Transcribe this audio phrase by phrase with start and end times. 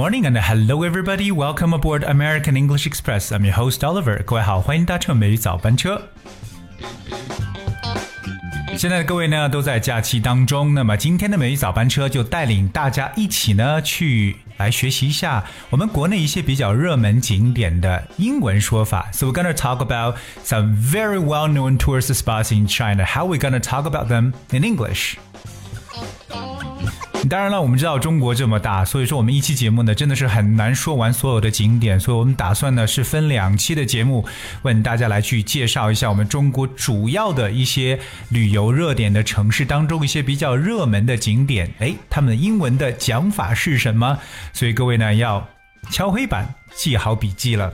[0.00, 1.30] morning and hello everybody.
[1.30, 3.30] Welcome aboard American English Express.
[3.30, 4.22] I'm your host Oliver.
[4.24, 6.00] 各位好，欢迎搭乘美语早班车。
[8.78, 19.10] 现在的各位呢都在假期当中，那么今天的美语早班车就带领大家一起呢去来学习一下我们国内一些比较热门景点的英文说法。
[19.12, 23.04] So we're gonna talk about some very well-known tourist spots in China.
[23.04, 25.16] How we gonna talk about them in English?
[27.29, 34.25] 当然了，我们知道中国这么大，所以说我们一期节目呢真的是很难说完所有的景点，所以我们打算呢是分两期的节目，
[34.63, 37.99] 问大家来去介绍一下我们中国主要的一些
[38.29, 44.17] 旅游热点的城市当中一些比较热门的景点，哎，他们的英文的讲法是什么？
[44.51, 45.47] 所以各位呢要
[45.91, 47.71] 敲黑板记好笔记了。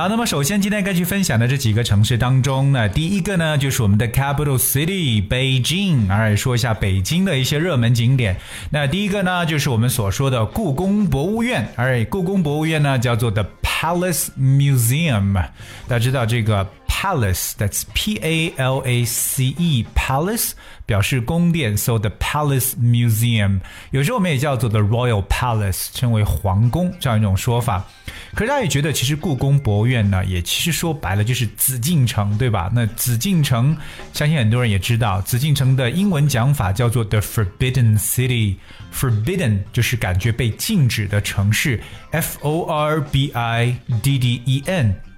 [0.00, 8.34] 好，那么首先今天该去分享的这几个城市当中呢，第一个呢就是我们的 capital city 北京，哎说一下北京的一些热门景点。
[8.70, 15.50] 那第一个呢就是我们所说的故宫博物院，而故宫博物院呢叫做 The Palace Museum，大
[15.88, 16.66] 家知道这个。
[16.89, 20.51] Palace，that's P A L A C E，Palace
[20.85, 23.59] 表示宫殿，so the Palace Museum，
[23.91, 27.85] 有时候我们也叫做 the Royal Palace，称为皇宫这样一种说法。
[28.33, 32.69] 可是大家也觉得，其实故宫博物院呢，也其实说白了就是紫禁城，对吧？
[32.73, 33.75] 那紫禁城，
[34.13, 44.63] 相信很多人也知道，紫禁城的英文讲法叫做 the Forbidden City，Forbidden 就是感觉被禁止的城市，F O R B I D D E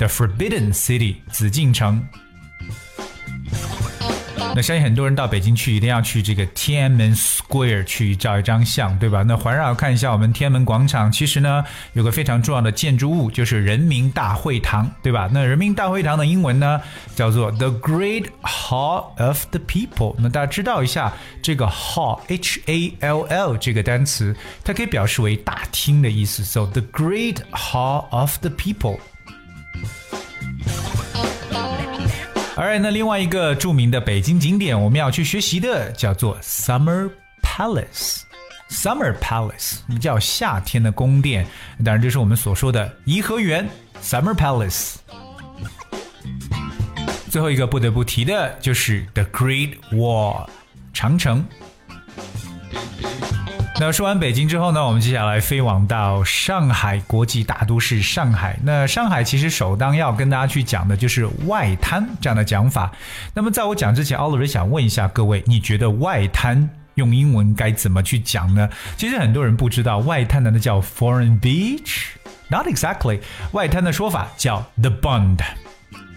[0.02, 1.72] The Forbidden City，紫禁。
[1.72, 2.04] 城。
[4.52, 9.22] 那相信很多人到北京去，一定要去这个天安门 Square 去照一张相，对吧？
[9.22, 15.30] 那环绕看一下我们天安门广场，其实呢有个非常重要的建筑物，就是人民大会堂，对吧？
[15.32, 16.80] 那人民大会堂的英文呢
[17.14, 20.16] 叫做 The Great Hall of the People。
[20.18, 26.42] 那大家知道一下这个 Hall H A L L 这个单词，它可以表示为大厅的意思。
[26.42, 28.98] So the Great Hall of the People。
[32.54, 37.10] Alright，那另外一个著名的北京景点，我们要去学习的叫做 Summer
[37.42, 38.20] Palace。
[38.70, 41.46] Summer Palace，我们叫夏天的宫殿，
[41.84, 43.68] 当然这是我们所说的颐和园
[44.02, 44.96] Summer Palace。
[47.30, 50.46] 最后一个不得不提的就是 The Great Wall，
[50.92, 51.44] 长城。
[53.84, 58.56] 那说完北京之后呢，我们接下来飞往到上海国际大都市上海。
[58.62, 62.92] 那上海其实首当要跟大家去讲的就是外滩这样的讲法。
[63.34, 68.70] 那么在我讲之前，Oliver 想问一下各位，你觉得外滩用英文该怎么去讲呢？
[68.96, 73.18] 其实很多人不知道，外滩难道叫 Foreign Beach？Not exactly，
[73.50, 75.40] 外滩的说法叫 The Bund。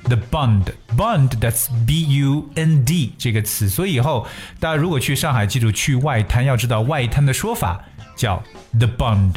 [0.07, 4.27] The bund, bund, that's B-U-N-D 这个词，所以以后
[4.59, 7.83] 大家如果去上海，记住去外滩，要知道外滩的说法
[8.15, 8.41] 叫
[8.77, 9.33] the bund。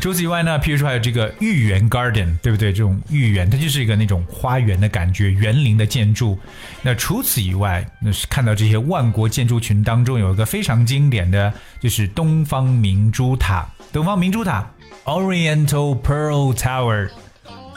[0.00, 2.72] 除此以外呢，譬如说还有这个豫园 garden，对不对？
[2.72, 6.36] 这种豫园它就是一个那种花园的感觉，园林的建筑。
[6.82, 13.64] 那除此以外，那是看到这些万国建筑群当中有一个非常经典的，就是东方明珠塔。
[13.92, 14.68] 东方明珠塔
[15.04, 17.08] Oriental Pearl Tower。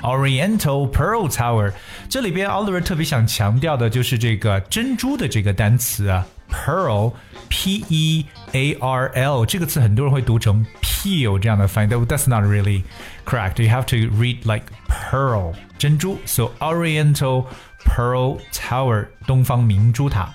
[0.02, 1.72] Oriental Pearl Tower，
[2.08, 12.82] 这里边 Oliver 特别想强调的就是这个珍珠的这个单词啊，pearl，p e a r l 这个词很多人会读成 peel 这样的翻译，但 that's not really
[13.24, 13.62] correct.
[13.62, 17.44] You have to read like pearl 珍珠，so Oriental
[17.84, 20.34] Pearl Tower 东方明珠塔。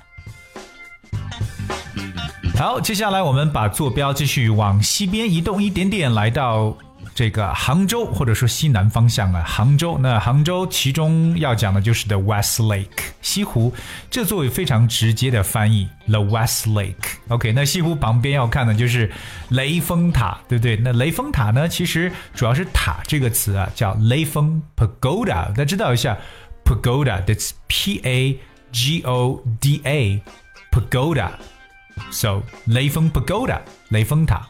[2.56, 6.78] 好，接下来我们把坐标继续往西边移动一点点，来到。
[7.15, 12.87] 这个杭州或者说西南方向啊，杭州那杭州其中要讲的就是 The West Lake
[13.21, 13.73] 西湖，
[14.11, 16.95] 这作为非常直接的翻译 The West Lake。
[17.29, 19.11] OK，那西湖旁边要看的就是
[19.51, 20.77] 雷峰塔，对不对？
[20.77, 26.17] 那雷峰塔呢，其实主要是塔这个词啊，叫雷峰 Pagoda，大家知道一下
[26.65, 28.39] Pagoda，that's P A
[28.73, 30.23] G O D A
[30.71, 33.61] Pagoda，so 雷峰 Pagoda
[33.91, 34.49] 雷峰塔。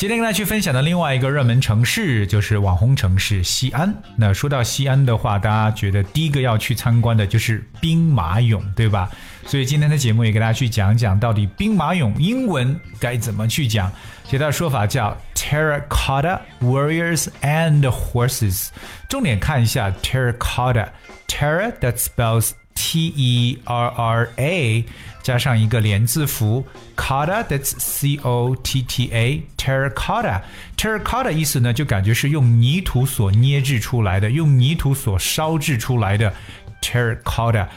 [0.00, 3.94] 今天跟大家去分享的另外一个热门城市就是网红城市西安。
[4.16, 9.10] 那说到西安的话，大家觉得第一个要去参观的就是兵马俑，对吧？
[9.44, 13.92] 所以今天的节目也给大家去讲讲，到底兵马俑英文该怎么去讲。
[14.24, 18.68] 其他说法叫 Terracotta Warriors and Horses。
[19.06, 22.52] 重点看一下 Terracotta，Terra that spells
[22.89, 24.85] T E R R A
[25.21, 26.65] 加上一个连字符，
[26.95, 30.41] cotta that's C O T T A terracotta
[30.77, 36.33] terracotta 意思呢，就感觉是用泥土所捏制出来的，用泥土所烧制出来的
[36.81, 37.67] terracotta。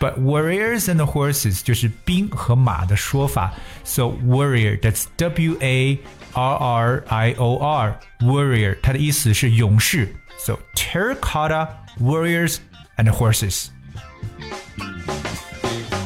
[0.00, 3.52] But warriors and horses 就是兵和马的说法。
[3.84, 5.98] So warrior that's W A
[6.34, 10.14] R R I O R warrior 它的意思是勇士。
[10.38, 11.68] So terracotta
[12.00, 12.58] warriors
[12.96, 13.70] and horses。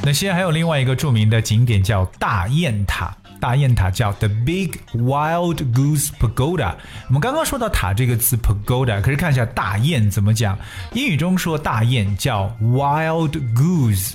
[0.08, 3.14] 那西安还有另外一个著名的景点叫大雁塔。
[3.42, 6.76] 大雁塔叫 The Big Wild Goose Pagoda。
[7.08, 10.58] 我们刚刚说到塔这个词 pagoda，可是看一下大雁怎么讲。
[10.94, 14.14] 英语中说大雁叫 wild goose。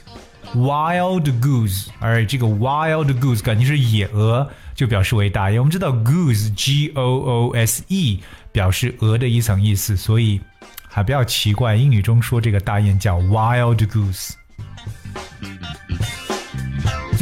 [0.54, 5.60] Wild goose，而这个 wild goose 感觉是野鹅，就表示为大雁。
[5.60, 10.40] 我们知道 goose G O O S E 表示鹅的一层意思，所以
[10.88, 14.30] 还不要奇怪，英语中说这个大雁叫 wild goose。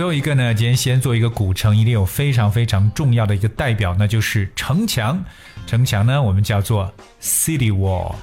[0.01, 5.23] 最后一个呢，今天先做一个古城，一定有非常非常重要的一个代表，那就是城墙。
[5.67, 8.15] 城墙呢，我们叫做 city wall。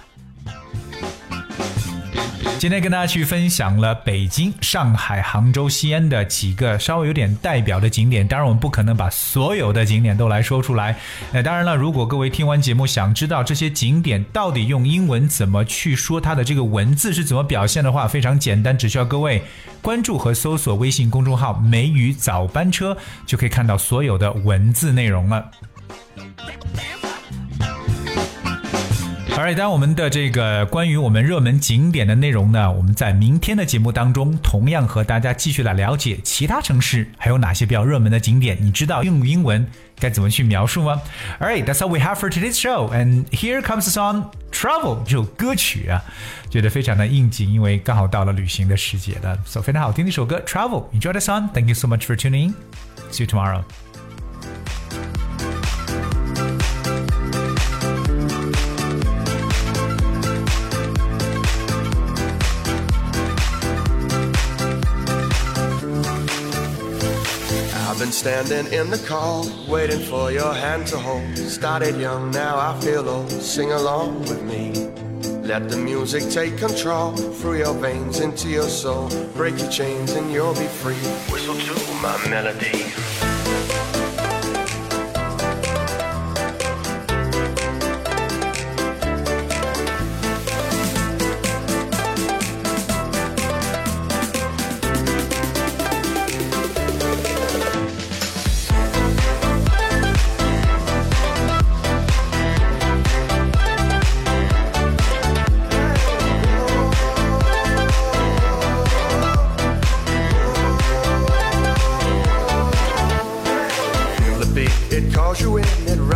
[2.60, 8.28] 今天跟大家去分享了北京、上海、杭州、西安的几个稍微有点代表的景点。
[8.28, 10.98] 当然，我们不可能把所有的景点都来说出来。
[11.32, 19.44] 那当然了，如果各位听完节目想知道这些景点到底用英文怎么去说它的这个文字是怎么表现的话，非常简单，只需要各位
[19.80, 25.46] 关注和搜索微信公众号“梅雨早班车”，就可以看到所有的文字内容了。
[29.40, 38.58] 而当我们的这个关于我们热门景点的内容呢，我们在明天的节目当中同样和大家继续来了解其他城市还有哪些比较热门的景点。
[38.60, 39.66] 你知道用英文
[40.00, 41.00] 该怎么去描述吗
[41.40, 42.90] ？All right, that's all we have for today's show.
[42.92, 46.02] And here comes the song "Travel" 这首歌曲啊，
[46.50, 49.38] 觉得非常的应景，因为刚好到了旅行的时节了。
[49.46, 50.86] So 非常好听的一首歌，Travel.
[51.00, 51.50] Enjoy the song.
[51.54, 52.54] Thank you so much for tuning.
[53.12, 53.64] See you tomorrow.
[68.08, 71.38] Been standing in the cold, waiting for your hand to hold.
[71.38, 73.30] Started young, now I feel old.
[73.30, 74.72] Sing along with me.
[75.46, 79.10] Let the music take control through your veins into your soul.
[79.36, 81.04] Break your chains and you'll be free.
[81.30, 83.27] Whistle to my melody.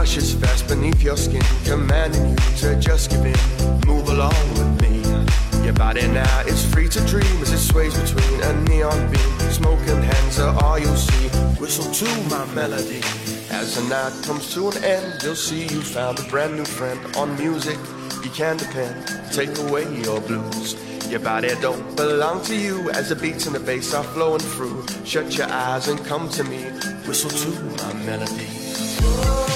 [0.01, 3.35] Rushes fast beneath your skin, commanding you to just give in.
[3.85, 4.95] Move along with me.
[5.63, 9.39] Your body now is free to dream as it sways between a neon beam.
[9.51, 11.27] Smoking hands are all you'll see.
[11.61, 13.01] Whistle to my melody.
[13.51, 16.99] As the night comes to an end, you'll see you found a brand new friend
[17.15, 17.77] on music.
[18.23, 19.07] You can depend.
[19.31, 20.75] Take away your blues.
[21.11, 24.83] Your body don't belong to you as the beats and the bass are flowing through.
[25.05, 26.63] Shut your eyes and come to me.
[27.05, 27.49] Whistle to
[27.83, 28.60] my melody.
[29.01, 29.50] Whoa.